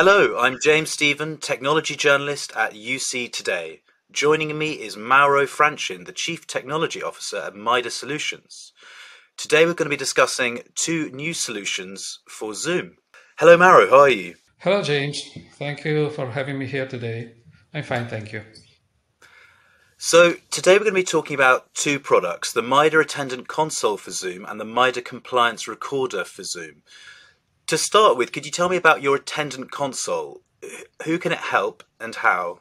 Hello, 0.00 0.38
I'm 0.38 0.58
James 0.62 0.92
Stephen, 0.92 1.38
technology 1.38 1.96
journalist 1.96 2.52
at 2.54 2.72
UC 2.72 3.32
Today. 3.32 3.80
Joining 4.12 4.56
me 4.56 4.74
is 4.74 4.96
Mauro 4.96 5.44
Franchin, 5.44 6.06
the 6.06 6.12
Chief 6.12 6.46
Technology 6.46 7.02
Officer 7.02 7.38
at 7.38 7.56
Mida 7.56 7.90
Solutions. 7.90 8.72
Today 9.36 9.66
we're 9.66 9.74
going 9.74 9.86
to 9.86 9.90
be 9.90 9.96
discussing 9.96 10.62
two 10.76 11.10
new 11.10 11.34
solutions 11.34 12.20
for 12.28 12.54
Zoom. 12.54 12.98
Hello, 13.40 13.56
Mauro, 13.56 13.90
how 13.90 13.98
are 14.02 14.08
you? 14.08 14.36
Hello, 14.58 14.82
James. 14.82 15.20
Thank 15.54 15.84
you 15.84 16.10
for 16.10 16.30
having 16.30 16.60
me 16.60 16.66
here 16.66 16.86
today. 16.86 17.32
I'm 17.74 17.82
fine, 17.82 18.06
thank 18.06 18.32
you. 18.32 18.44
So, 19.96 20.34
today 20.52 20.74
we're 20.74 20.84
going 20.84 20.94
to 20.94 21.00
be 21.00 21.02
talking 21.02 21.34
about 21.34 21.74
two 21.74 21.98
products 21.98 22.52
the 22.52 22.62
Mida 22.62 23.00
Attendant 23.00 23.48
Console 23.48 23.96
for 23.96 24.12
Zoom 24.12 24.44
and 24.44 24.60
the 24.60 24.64
Mida 24.64 25.02
Compliance 25.02 25.66
Recorder 25.66 26.22
for 26.22 26.44
Zoom. 26.44 26.84
To 27.68 27.76
start 27.76 28.16
with, 28.16 28.32
could 28.32 28.46
you 28.46 28.50
tell 28.50 28.70
me 28.70 28.78
about 28.78 29.02
your 29.02 29.16
attendant 29.16 29.70
console? 29.70 30.40
Who 31.04 31.18
can 31.18 31.32
it 31.32 31.38
help 31.38 31.84
and 32.00 32.14
how? 32.14 32.60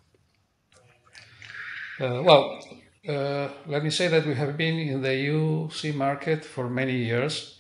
Uh, 1.98 2.22
well, 2.26 2.60
uh, 3.08 3.48
let 3.68 3.86
me 3.86 3.90
say 3.90 4.10
that 4.10 4.26
we 4.26 4.36
have 4.36 4.58
been 4.58 4.78
in 4.78 5.02
the 5.02 5.16
UC 5.30 5.96
market 5.96 6.44
for 6.44 6.70
many 6.70 6.98
years, 6.98 7.58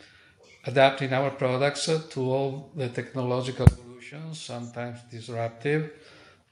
adapting 0.65 1.13
our 1.13 1.31
products 1.31 1.85
to 1.85 2.19
all 2.19 2.69
the 2.75 2.89
technological 2.89 3.65
evolutions, 3.65 4.41
sometimes 4.41 4.99
disruptive, 5.09 5.91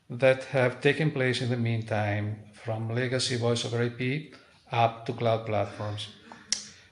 that 0.10 0.46
have 0.46 0.80
taken 0.80 1.12
place 1.12 1.42
in 1.42 1.50
the 1.50 1.58
meantime, 1.58 2.38
from 2.54 2.96
legacy 2.96 3.36
voice 3.36 3.66
over 3.66 3.84
IP 3.84 4.34
up 4.72 5.06
to 5.06 5.12
cloud 5.12 5.46
platforms. 5.46 6.08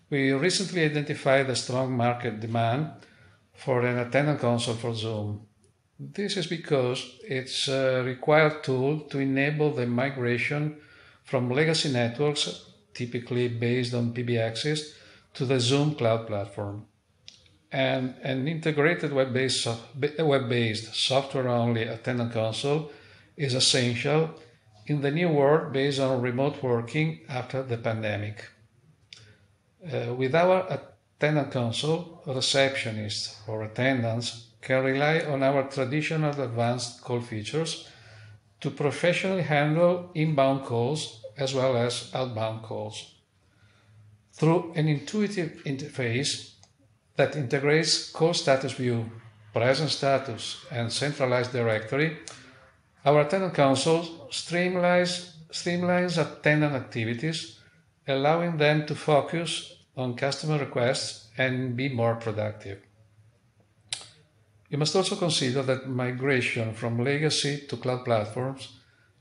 We 0.09 0.33
recently 0.33 0.83
identified 0.83 1.49
a 1.49 1.55
strong 1.55 1.95
market 1.95 2.41
demand 2.41 2.91
for 3.53 3.81
an 3.81 3.97
attendant 3.97 4.39
console 4.39 4.75
for 4.75 4.93
Zoom. 4.93 5.47
This 5.99 6.37
is 6.37 6.47
because 6.47 7.17
it's 7.23 7.67
a 7.67 8.01
required 8.03 8.63
tool 8.63 9.01
to 9.11 9.19
enable 9.19 9.71
the 9.71 9.85
migration 9.85 10.77
from 11.23 11.49
legacy 11.49 11.91
networks, 11.91 12.65
typically 12.93 13.47
based 13.47 13.93
on 13.93 14.13
PBXs, 14.13 14.93
to 15.35 15.45
the 15.45 15.59
Zoom 15.59 15.95
cloud 15.95 16.27
platform. 16.27 16.85
And 17.71 18.15
an 18.21 18.47
integrated 18.47 19.13
web-based, 19.13 19.67
web-based 20.19 20.93
software-only 20.93 21.83
attendant 21.83 22.33
console 22.33 22.91
is 23.35 23.53
essential 23.55 24.29
in 24.85 25.01
the 25.01 25.11
new 25.11 25.29
world 25.29 25.73
based 25.73 25.99
on 25.99 26.21
remote 26.21 26.61
working 26.61 27.21
after 27.29 27.63
the 27.63 27.77
pandemic. 27.77 28.45
Uh, 29.91 30.13
with 30.13 30.35
our 30.35 30.92
attendant 31.17 31.51
console, 31.51 32.21
receptionists 32.25 33.35
or 33.47 33.63
attendants 33.63 34.47
can 34.61 34.83
rely 34.83 35.19
on 35.19 35.43
our 35.43 35.63
traditional 35.63 36.39
advanced 36.41 37.01
call 37.01 37.21
features 37.21 37.87
to 38.61 38.71
professionally 38.71 39.41
handle 39.41 40.09
inbound 40.15 40.63
calls 40.63 41.21
as 41.37 41.53
well 41.53 41.75
as 41.75 42.09
outbound 42.13 42.63
calls. 42.63 43.15
Through 44.31 44.73
an 44.75 44.87
intuitive 44.87 45.61
interface 45.65 46.53
that 47.15 47.35
integrates 47.35 48.09
call 48.09 48.33
status 48.33 48.73
view, 48.73 49.11
present 49.53 49.89
status, 49.89 50.65
and 50.71 50.91
centralized 50.91 51.51
directory, 51.51 52.17
our 53.05 53.21
attendant 53.21 53.53
console 53.53 54.03
streamlines, 54.31 55.31
streamlines 55.51 56.17
attendant 56.17 56.73
activities, 56.73 57.59
allowing 58.07 58.57
them 58.57 58.85
to 58.85 58.95
focus 58.95 59.82
on 59.95 60.15
customer 60.15 60.57
requests 60.57 61.29
and 61.37 61.75
be 61.75 61.89
more 61.89 62.15
productive. 62.15 62.79
You 64.69 64.77
must 64.77 64.95
also 64.95 65.15
consider 65.15 65.61
that 65.63 65.87
migration 65.87 66.73
from 66.73 67.03
legacy 67.03 67.65
to 67.67 67.77
cloud 67.77 68.05
platforms 68.05 68.79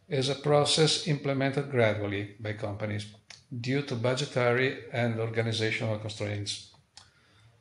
is 0.09 0.29
a 0.29 0.35
process 0.35 1.07
implemented 1.07 1.71
gradually 1.71 2.37
by 2.41 2.55
companies 2.55 3.07
due 3.61 3.83
to 3.83 3.95
budgetary 3.95 4.79
and 4.93 5.21
organizational 5.21 5.99
constraints. 5.99 6.71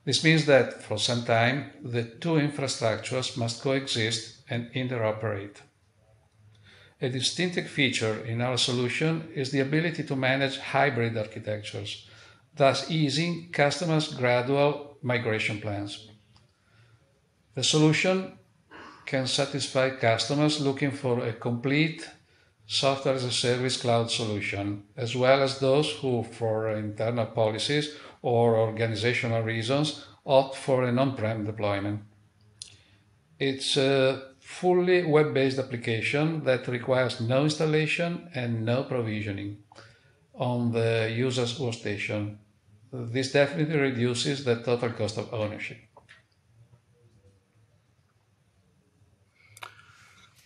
This 0.05 0.23
means 0.23 0.45
that 0.45 0.81
for 0.81 0.97
some 0.97 1.25
time 1.25 1.71
the 1.83 2.03
two 2.03 2.35
infrastructures 2.35 3.37
must 3.37 3.61
coexist 3.61 4.37
and 4.49 4.71
interoperate. 4.73 5.57
A 7.01 7.09
distinctive 7.09 7.67
feature 7.67 8.23
in 8.25 8.41
our 8.41 8.57
solution 8.57 9.29
is 9.35 9.51
the 9.51 9.59
ability 9.59 10.03
to 10.03 10.15
manage 10.15 10.57
hybrid 10.59 11.17
architectures 11.17 12.07
thus 12.55 12.89
easing 12.91 13.49
customers' 13.51 14.13
gradual 14.13 14.97
migration 15.01 15.59
plans. 15.59 16.09
The 17.55 17.63
solution 17.63 18.37
can 19.05 19.27
satisfy 19.27 19.89
customers 19.91 20.61
looking 20.61 20.91
for 20.91 21.25
a 21.25 21.33
complete 21.33 22.09
software 22.65 23.15
as 23.15 23.23
a 23.23 23.31
service 23.31 23.77
cloud 23.77 24.09
solution, 24.09 24.83
as 24.95 25.15
well 25.15 25.41
as 25.41 25.59
those 25.59 25.91
who, 25.91 26.23
for 26.23 26.71
internal 26.71 27.25
policies 27.25 27.95
or 28.21 28.55
organizational 28.55 29.41
reasons, 29.41 30.05
opt 30.25 30.55
for 30.55 30.83
an 30.83 30.99
on 30.99 31.15
prem 31.15 31.45
deployment. 31.45 32.01
It's 33.39 33.75
a 33.75 34.21
fully 34.39 35.03
web 35.03 35.33
based 35.33 35.59
application 35.59 36.43
that 36.43 36.67
requires 36.67 37.19
no 37.19 37.43
installation 37.43 38.29
and 38.33 38.63
no 38.63 38.83
provisioning 38.83 39.57
on 40.41 40.71
the 40.71 41.13
user's 41.15 41.57
workstation. 41.59 42.37
This 42.91 43.31
definitely 43.31 43.77
reduces 43.77 44.43
the 44.43 44.55
total 44.55 44.89
cost 44.89 45.17
of 45.17 45.31
ownership. 45.33 45.77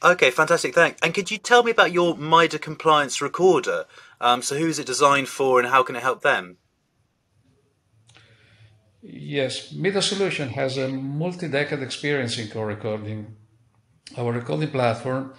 Okay, 0.03 0.29
fantastic. 0.29 0.75
Thanks. 0.75 0.99
And 1.01 1.13
could 1.13 1.31
you 1.31 1.39
tell 1.39 1.63
me 1.63 1.71
about 1.71 1.91
your 1.91 2.15
MIDA 2.15 2.59
compliance 2.59 3.21
recorder? 3.21 3.85
Um, 4.21 4.43
so, 4.43 4.55
who 4.55 4.67
is 4.67 4.77
it 4.77 4.85
designed 4.85 5.29
for, 5.29 5.59
and 5.59 5.69
how 5.69 5.81
can 5.81 5.95
it 5.95 6.03
help 6.03 6.21
them? 6.21 6.57
Yes, 9.01 9.71
MIDA 9.71 10.01
Solution 10.01 10.49
has 10.49 10.77
a 10.77 10.89
multi-decade 10.89 11.81
experience 11.81 12.37
in 12.37 12.49
call 12.49 12.65
recording. 12.65 13.35
Our 14.17 14.33
recording 14.33 14.69
platform 14.69 15.33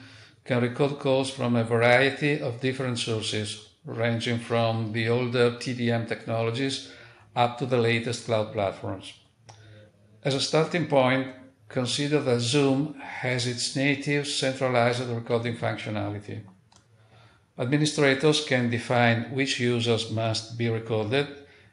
can 0.45 0.62
record 0.62 0.99
calls 0.99 1.31
from 1.31 1.55
a 1.55 1.65
variety 1.65 2.41
of 2.41 2.61
different 2.61 2.99
sources, 2.99 3.66
ranging 3.86 4.38
from 4.38 4.92
the 4.92 5.08
older 5.08 5.52
TDM 5.52 6.08
technologies 6.08 6.91
up 7.34 7.58
to 7.58 7.66
the 7.66 7.78
latest 7.78 8.26
cloud 8.26 8.52
platforms. 8.52 9.14
As 10.24 10.34
a 10.34 10.41
starting 10.41 10.86
point, 10.86 11.28
consider 11.69 12.20
that 12.20 12.41
Zoom 12.41 12.94
has 12.94 13.47
its 13.47 13.76
native 13.76 14.26
centralized 14.26 15.08
recording 15.08 15.56
functionality. 15.56 16.41
Administrators 17.58 18.44
can 18.44 18.69
define 18.69 19.30
which 19.32 19.60
users 19.60 20.10
must 20.10 20.58
be 20.58 20.68
recorded 20.68 21.28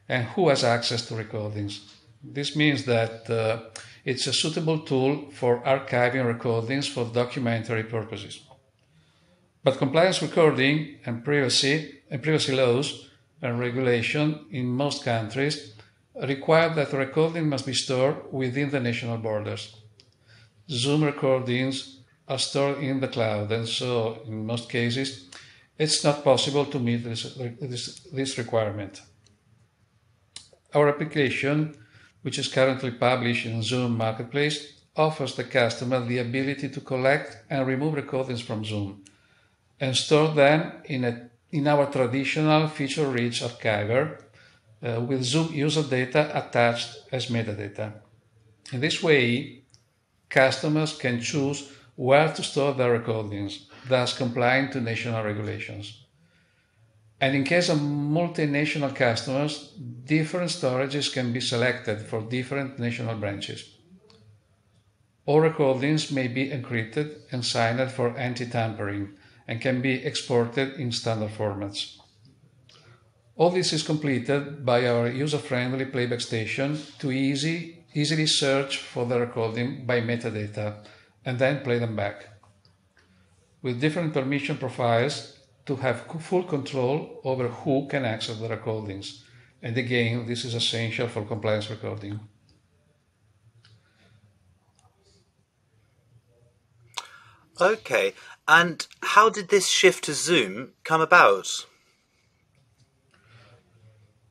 and 0.07 0.27
who 0.27 0.49
has 0.49 0.63
access 0.63 1.07
to 1.07 1.15
recordings. 1.15 1.93
This 2.23 2.55
means 2.55 2.85
that 2.85 3.29
uh, 3.29 3.69
it's 4.05 4.27
a 4.27 4.33
suitable 4.33 4.79
tool 4.79 5.31
for 5.31 5.61
archiving 5.63 6.25
recordings 6.25 6.87
for 6.87 7.05
documentary 7.05 7.83
purposes. 7.83 8.41
But 9.63 9.77
compliance 9.77 10.21
recording 10.21 10.97
and 11.05 11.23
privacy 11.23 12.01
and 12.11 12.21
privacy 12.21 12.53
laws 12.53 13.09
and 13.41 13.57
regulation 13.57 14.45
in 14.51 14.65
most 14.65 15.05
countries 15.05 15.73
require 16.15 16.73
that 16.75 16.91
recording 16.91 17.47
must 17.47 17.65
be 17.65 17.73
stored 17.73 18.17
within 18.29 18.71
the 18.71 18.81
national 18.81 19.19
borders. 19.19 19.77
Zoom 20.69 21.05
recordings 21.05 22.01
are 22.27 22.39
stored 22.39 22.79
in 22.79 22.99
the 22.99 23.07
cloud, 23.07 23.53
and 23.53 23.65
so 23.65 24.21
in 24.27 24.45
most 24.45 24.69
cases, 24.69 25.29
it's 25.77 26.03
not 26.03 26.25
possible 26.25 26.65
to 26.65 26.79
meet 26.79 27.05
this, 27.05 27.33
this, 27.61 28.01
this 28.11 28.37
requirement. 28.37 29.01
Our 30.73 30.89
application, 30.89 31.73
which 32.21 32.37
is 32.37 32.49
currently 32.49 32.91
published 32.91 33.45
in 33.45 33.63
Zoom 33.63 33.97
Marketplace, 33.97 34.73
offers 34.97 35.35
the 35.35 35.45
customer 35.45 36.05
the 36.05 36.17
ability 36.17 36.67
to 36.67 36.81
collect 36.81 37.37
and 37.49 37.65
remove 37.65 37.93
recordings 37.93 38.41
from 38.41 38.65
Zoom 38.65 39.03
and 39.79 39.95
store 39.95 40.33
them 40.33 40.71
in, 40.85 41.03
a, 41.03 41.29
in 41.51 41.67
our 41.67 41.91
traditional 41.91 42.67
feature-rich 42.67 43.41
archiver 43.41 44.21
uh, 44.83 45.01
with 45.01 45.23
Zoom 45.23 45.53
user 45.53 45.83
data 45.83 46.31
attached 46.35 46.97
as 47.11 47.27
metadata. 47.27 47.93
In 48.71 48.79
this 48.79 49.01
way, 49.03 49.63
customers 50.29 50.97
can 50.97 51.21
choose 51.21 51.69
where 51.95 52.33
to 52.33 52.43
store 52.43 52.73
their 52.73 52.91
recordings, 52.91 53.67
thus 53.87 54.17
complying 54.17 54.71
to 54.71 54.81
national 54.81 55.23
regulations. 55.23 56.05
And 57.21 57.35
in 57.35 57.43
case 57.43 57.69
of 57.69 57.77
multinational 57.77 58.93
customers, 58.93 59.73
different 60.05 60.49
storages 60.49 61.13
can 61.13 61.31
be 61.31 61.39
selected 61.39 62.01
for 62.01 62.21
different 62.21 62.79
national 62.79 63.15
branches. 63.15 63.77
All 65.25 65.39
recordings 65.39 66.11
may 66.11 66.27
be 66.27 66.49
encrypted 66.49 67.21
and 67.31 67.45
signed 67.45 67.89
for 67.91 68.17
anti-tampering 68.17 69.15
and 69.47 69.61
can 69.61 69.81
be 69.81 70.03
exported 70.05 70.73
in 70.79 70.91
standard 70.91 71.31
formats. 71.31 71.97
All 73.35 73.49
this 73.49 73.73
is 73.73 73.83
completed 73.83 74.65
by 74.65 74.87
our 74.87 75.07
user-friendly 75.07 75.85
playback 75.85 76.21
station 76.21 76.77
to 76.99 77.11
easy 77.11 77.83
easily 77.95 78.25
search 78.25 78.77
for 78.77 79.05
the 79.05 79.19
recording 79.19 79.85
by 79.85 80.01
metadata 80.01 80.83
and 81.25 81.37
then 81.37 81.63
play 81.63 81.79
them 81.79 81.95
back. 81.95 82.27
With 83.61 83.79
different 83.79 84.13
permission 84.13 84.57
profiles 84.57 85.39
to 85.65 85.75
have 85.77 86.07
full 86.19 86.43
control 86.43 87.21
over 87.23 87.47
who 87.47 87.87
can 87.87 88.03
access 88.03 88.37
the 88.37 88.49
recordings. 88.49 89.23
And 89.61 89.77
again, 89.77 90.25
this 90.25 90.43
is 90.43 90.55
essential 90.55 91.07
for 91.07 91.23
compliance 91.23 91.69
recording. 91.69 92.19
Okay, 97.61 98.13
and 98.47 98.85
how 99.13 99.29
did 99.29 99.49
this 99.49 99.67
shift 99.67 100.03
to 100.05 100.13
Zoom 100.13 100.71
come 100.83 100.99
about? 100.99 101.47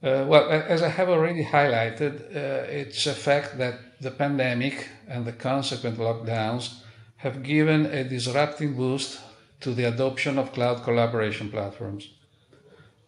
Uh, 0.02 0.24
well, 0.26 0.50
as 0.50 0.82
I 0.82 0.88
have 0.88 1.08
already 1.08 1.44
highlighted, 1.44 2.14
uh, 2.34 2.66
it's 2.80 3.06
a 3.06 3.14
fact 3.14 3.58
that 3.58 3.76
the 4.00 4.10
pandemic 4.10 4.88
and 5.06 5.24
the 5.24 5.32
consequent 5.32 5.98
lockdowns 5.98 6.82
have 7.18 7.44
given 7.44 7.86
a 7.86 8.02
disrupting 8.02 8.74
boost 8.74 9.20
to 9.60 9.72
the 9.72 9.84
adoption 9.84 10.36
of 10.36 10.52
cloud 10.52 10.82
collaboration 10.82 11.48
platforms. 11.48 12.08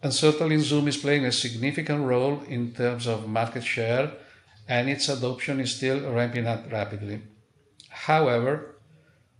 And 0.01 0.13
certainly 0.13 0.57
Zoom 0.59 0.87
is 0.87 0.95
playing 0.95 1.25
a 1.25 1.31
significant 1.33 2.05
role 2.05 2.41
in 2.47 2.71
terms 2.71 3.05
of 3.05 3.27
market 3.27 3.65
share, 3.65 4.13
and 4.69 4.89
its 4.89 5.09
adoption 5.09 5.59
is 5.59 5.75
still 5.75 5.99
ramping 6.09 6.47
up 6.47 6.71
rapidly. 6.71 7.21
However, 7.89 8.74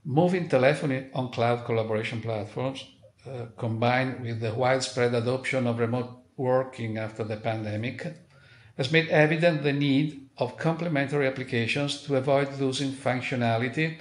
moving 0.05 0.47
telephony 0.47 1.07
on 1.13 1.31
cloud 1.31 1.65
collaboration 1.65 2.21
platforms, 2.21 2.85
uh, 3.27 3.47
combined 3.57 4.21
with 4.21 4.39
the 4.39 4.53
widespread 4.53 5.15
adoption 5.15 5.65
of 5.65 5.79
remote 5.79 6.11
working 6.37 6.97
after 6.97 7.23
the 7.23 7.37
pandemic 7.37 8.05
has 8.77 8.91
made 8.91 9.07
evident 9.09 9.63
the 9.63 9.73
need 9.73 10.27
of 10.37 10.57
complementary 10.57 11.25
applications 11.25 12.03
to 12.03 12.15
avoid 12.15 12.59
losing 12.59 12.91
functionality 12.91 13.97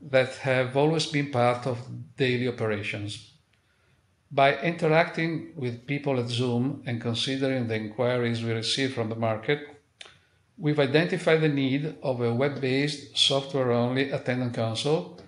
that 0.00 0.36
have 0.36 0.76
always 0.76 1.06
been 1.06 1.30
part 1.30 1.66
of 1.66 1.78
daily 2.16 2.48
operations. 2.48 3.32
By 4.30 4.56
interacting 4.60 5.52
with 5.56 5.86
people 5.86 6.18
at 6.20 6.28
Zoom 6.28 6.82
and 6.86 7.00
considering 7.00 7.66
the 7.66 7.76
inquiries 7.76 8.42
we 8.42 8.52
receive 8.52 8.94
from 8.94 9.08
the 9.08 9.16
market, 9.16 9.60
we've 10.56 10.78
identified 10.78 11.40
the 11.40 11.48
need 11.48 11.96
of 12.02 12.20
a 12.20 12.32
web 12.32 12.60
based, 12.60 13.16
software 13.18 13.72
only 13.72 14.10
attendant 14.10 14.54
console 14.54 15.18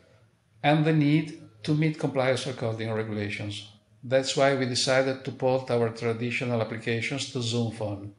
and 0.63 0.85
the 0.85 0.93
need 0.93 1.43
to 1.63 1.75
meet 1.75 1.99
compliance 1.99 2.47
recording 2.47 2.93
regulations. 2.93 3.73
That's 4.03 4.37
why 4.37 4.55
we 4.55 4.67
decided 4.67 5.25
to 5.25 5.33
port 5.33 5.71
our 5.71 5.89
traditional 5.91 6.61
applications 6.61 7.33
to 7.33 7.43
Zoom 7.43 7.73
Phone. 7.73 8.15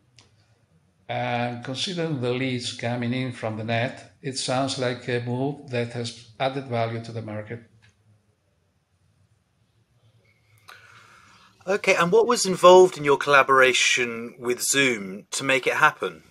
And 1.07 1.63
considering 1.63 2.19
the 2.19 2.33
leads 2.33 2.73
coming 2.73 3.13
in 3.13 3.31
from 3.31 3.57
the 3.57 3.63
net, 3.63 4.13
it 4.21 4.37
sounds 4.37 4.77
like 4.77 5.07
a 5.07 5.23
move 5.25 5.69
that 5.69 5.93
has 5.93 6.31
added 6.39 6.67
value 6.67 7.01
to 7.05 7.11
the 7.13 7.21
market. 7.21 7.61
Okay, 11.65 11.95
and 11.95 12.11
what 12.11 12.27
was 12.27 12.45
involved 12.45 12.97
in 12.97 13.03
your 13.03 13.17
collaboration 13.17 14.35
with 14.39 14.61
Zoom 14.61 15.27
to 15.31 15.43
make 15.43 15.67
it 15.67 15.75
happen? 15.75 16.23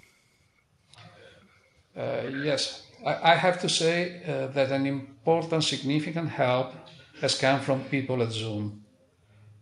Uh, 1.96 2.31
yes, 2.44 2.82
I, 3.06 3.32
I, 3.32 3.34
have 3.37 3.58
to 3.62 3.69
say 3.70 4.20
uh, 4.26 4.48
that 4.48 4.70
an 4.70 4.87
important, 4.87 5.64
significant 5.64 6.28
help 6.28 6.75
has 7.22 7.38
come 7.38 7.60
from 7.60 7.84
people 7.84 8.22
at 8.22 8.32
Zoom. 8.32 8.84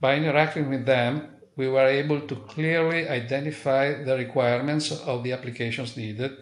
By 0.00 0.16
interacting 0.16 0.68
with 0.68 0.84
them, 0.84 1.28
we 1.54 1.68
were 1.68 1.86
able 1.86 2.20
to 2.22 2.34
clearly 2.34 3.08
identify 3.08 4.02
the 4.02 4.16
requirements 4.16 4.90
of 4.90 5.22
the 5.22 5.32
applications 5.32 5.96
needed 5.96 6.32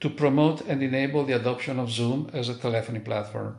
to 0.00 0.10
promote 0.10 0.62
and 0.62 0.82
enable 0.82 1.24
the 1.24 1.36
adoption 1.36 1.78
of 1.78 1.92
Zoom 1.92 2.28
as 2.32 2.48
a 2.48 2.56
telephony 2.56 2.98
platform. 2.98 3.58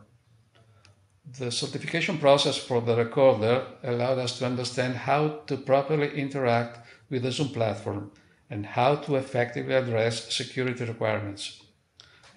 The 1.38 1.50
certification 1.50 2.18
process 2.18 2.58
for 2.58 2.82
the 2.82 2.96
recorder 2.96 3.66
allowed 3.82 4.18
us 4.18 4.38
to 4.38 4.46
understand 4.46 4.94
how 4.94 5.40
to 5.46 5.56
properly 5.56 6.14
interact 6.14 6.86
with 7.08 7.22
the 7.22 7.32
Zoom 7.32 7.48
platform 7.48 8.12
and 8.50 8.66
how 8.66 8.96
to 8.96 9.16
effectively 9.16 9.74
address 9.74 10.34
security 10.34 10.84
requirements. 10.84 11.62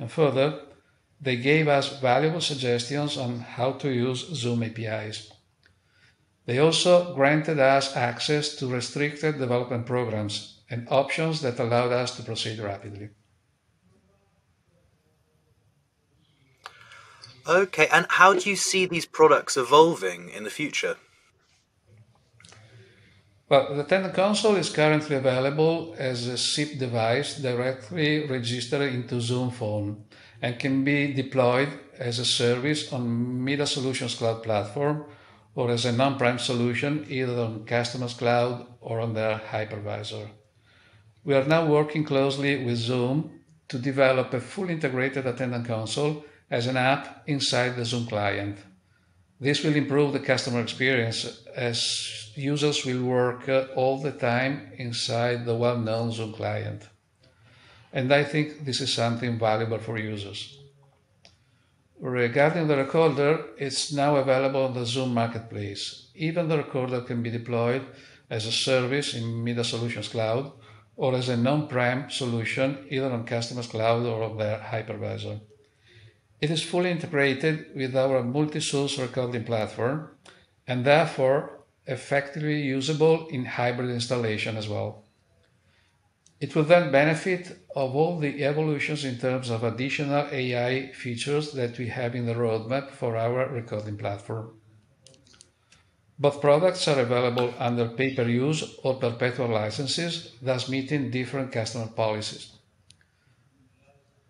And 0.01 0.11
further, 0.11 0.59
they 1.21 1.35
gave 1.35 1.67
us 1.67 1.99
valuable 1.99 2.41
suggestions 2.41 3.17
on 3.17 3.39
how 3.39 3.73
to 3.73 3.89
use 3.91 4.25
Zoom 4.33 4.63
APIs. 4.63 5.31
They 6.47 6.57
also 6.57 7.13
granted 7.13 7.59
us 7.59 7.95
access 7.95 8.55
to 8.55 8.65
restricted 8.65 9.37
development 9.37 9.85
programs 9.85 10.63
and 10.71 10.87
options 10.89 11.41
that 11.41 11.59
allowed 11.59 11.91
us 11.91 12.17
to 12.17 12.23
proceed 12.23 12.57
rapidly. 12.57 13.09
Okay, 17.47 17.87
and 17.93 18.07
how 18.09 18.33
do 18.33 18.49
you 18.49 18.55
see 18.55 18.87
these 18.87 19.05
products 19.05 19.55
evolving 19.55 20.29
in 20.29 20.43
the 20.43 20.49
future? 20.49 20.97
Well, 23.51 23.75
the 23.75 23.81
Attendant 23.81 24.13
Console 24.13 24.55
is 24.55 24.69
currently 24.69 25.17
available 25.17 25.93
as 25.97 26.25
a 26.25 26.37
SIP 26.37 26.79
device 26.79 27.35
directly 27.35 28.25
registered 28.25 28.93
into 28.93 29.19
Zoom 29.19 29.51
Phone 29.51 30.05
and 30.41 30.57
can 30.57 30.85
be 30.85 31.11
deployed 31.11 31.67
as 31.99 32.17
a 32.17 32.23
service 32.23 32.93
on 32.93 33.43
Mida 33.43 33.67
Solutions 33.67 34.15
Cloud 34.15 34.41
Platform 34.41 35.03
or 35.53 35.69
as 35.69 35.83
an 35.83 35.99
on-prem 35.99 36.39
solution 36.39 37.05
either 37.09 37.37
on 37.41 37.65
Customers 37.65 38.13
Cloud 38.13 38.67
or 38.79 39.01
on 39.01 39.13
their 39.15 39.41
hypervisor. 39.51 40.29
We 41.25 41.33
are 41.33 41.43
now 41.43 41.65
working 41.65 42.05
closely 42.05 42.63
with 42.63 42.77
Zoom 42.77 43.41
to 43.67 43.77
develop 43.77 44.33
a 44.33 44.39
fully 44.39 44.75
integrated 44.75 45.27
attendant 45.27 45.67
console 45.67 46.23
as 46.49 46.67
an 46.67 46.77
app 46.77 47.23
inside 47.27 47.75
the 47.75 47.83
Zoom 47.83 48.07
client. 48.07 48.59
This 49.41 49.63
will 49.63 49.75
improve 49.75 50.13
the 50.13 50.19
customer 50.19 50.61
experience 50.61 51.41
as 51.55 52.29
users 52.35 52.85
will 52.85 53.03
work 53.03 53.49
uh, 53.49 53.65
all 53.75 53.99
the 53.99 54.11
time 54.11 54.71
inside 54.77 55.45
the 55.45 55.55
well-known 55.55 56.11
Zoom 56.11 56.33
client. 56.33 56.87
And 57.91 58.13
I 58.13 58.23
think 58.23 58.65
this 58.65 58.81
is 58.81 58.93
something 58.93 59.39
valuable 59.39 59.79
for 59.79 59.97
users. 59.97 60.59
Regarding 61.99 62.67
the 62.67 62.77
recorder, 62.77 63.45
it's 63.57 63.91
now 63.91 64.17
available 64.17 64.63
on 64.63 64.75
the 64.75 64.85
Zoom 64.85 65.15
Marketplace. 65.15 66.11
Even 66.13 66.47
the 66.47 66.57
recorder 66.57 67.01
can 67.01 67.23
be 67.23 67.31
deployed 67.31 67.81
as 68.29 68.45
a 68.45 68.51
service 68.51 69.15
in 69.15 69.43
Midas 69.43 69.69
Solutions 69.69 70.07
Cloud 70.07 70.51
or 70.95 71.15
as 71.15 71.29
a 71.29 71.35
non-prem 71.35 72.11
solution 72.11 72.85
either 72.91 73.11
on 73.11 73.25
Customers 73.25 73.65
Cloud 73.65 74.05
or 74.05 74.21
on 74.21 74.37
their 74.37 74.59
hypervisor. 74.59 75.41
It 76.41 76.49
is 76.49 76.63
fully 76.63 76.89
integrated 76.89 77.67
with 77.75 77.95
our 77.95 78.23
multi-source 78.23 78.97
recording 78.97 79.43
platform 79.43 80.09
and 80.65 80.83
therefore 80.83 81.59
effectively 81.85 82.61
usable 82.61 83.27
in 83.27 83.45
hybrid 83.45 83.91
installation 83.91 84.57
as 84.57 84.67
well. 84.67 85.03
It 86.39 86.55
will 86.55 86.63
then 86.63 86.91
benefit 86.91 87.59
of 87.75 87.95
all 87.95 88.17
the 88.17 88.43
evolutions 88.43 89.05
in 89.05 89.19
terms 89.19 89.51
of 89.51 89.63
additional 89.63 90.27
AI 90.31 90.91
features 90.93 91.51
that 91.51 91.77
we 91.77 91.87
have 91.89 92.15
in 92.15 92.25
the 92.25 92.33
roadmap 92.33 92.89
for 92.89 93.15
our 93.15 93.47
recording 93.49 93.97
platform. 93.97 94.59
Both 96.17 96.41
products 96.41 96.87
are 96.87 96.99
available 96.99 97.53
under 97.59 97.89
pay-per-use 97.89 98.77
or 98.83 98.95
perpetual 98.95 99.49
licenses, 99.49 100.33
thus 100.41 100.69
meeting 100.69 101.11
different 101.11 101.51
customer 101.51 101.87
policies. 101.87 102.53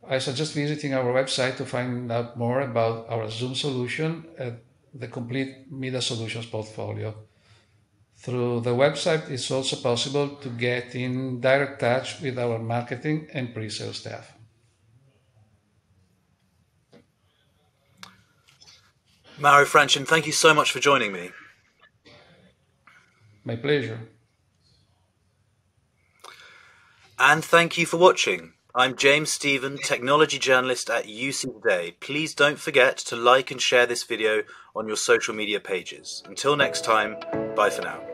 I 0.07 0.17
suggest 0.19 0.53
visiting 0.53 0.93
our 0.93 1.13
website 1.13 1.57
to 1.57 1.65
find 1.65 2.11
out 2.11 2.37
more 2.37 2.61
about 2.61 3.09
our 3.09 3.29
Zoom 3.29 3.55
solution 3.55 4.25
and 4.37 4.59
the 4.93 5.07
complete 5.07 5.71
Midas 5.71 6.07
Solutions 6.07 6.45
portfolio. 6.45 7.13
Through 8.17 8.61
the 8.61 8.75
website, 8.75 9.29
it's 9.29 9.49
also 9.49 9.77
possible 9.77 10.35
to 10.35 10.49
get 10.49 10.95
in 10.95 11.39
direct 11.39 11.79
touch 11.79 12.21
with 12.21 12.37
our 12.37 12.59
marketing 12.59 13.27
and 13.33 13.53
pre-sale 13.53 13.93
staff. 13.93 14.37
Mauro 19.39 19.65
Franchin, 19.65 20.05
thank 20.05 20.27
you 20.27 20.31
so 20.31 20.53
much 20.53 20.71
for 20.71 20.79
joining 20.79 21.11
me. 21.11 21.31
My 23.43 23.55
pleasure. 23.55 23.99
And 27.17 27.43
thank 27.43 27.75
you 27.77 27.87
for 27.87 27.97
watching. 27.97 28.53
I'm 28.73 28.95
James 28.95 29.29
Stephen, 29.29 29.77
technology 29.77 30.39
journalist 30.39 30.89
at 30.89 31.03
UC 31.05 31.61
Today. 31.61 31.97
Please 31.99 32.33
don't 32.33 32.57
forget 32.57 32.95
to 32.99 33.17
like 33.17 33.51
and 33.51 33.61
share 33.61 33.85
this 33.85 34.03
video 34.03 34.43
on 34.73 34.87
your 34.87 34.95
social 34.95 35.35
media 35.35 35.59
pages. 35.59 36.23
Until 36.25 36.55
next 36.55 36.85
time, 36.85 37.17
bye 37.53 37.69
for 37.69 37.81
now. 37.81 38.10